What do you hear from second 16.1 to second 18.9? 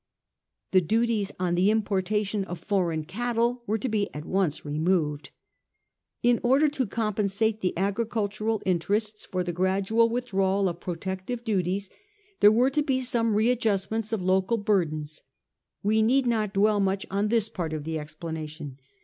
not dwell much on this part of the explanation.